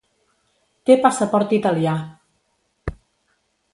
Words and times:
Té 0.89 0.95
passaport 1.03 1.53
italià. 1.59 1.93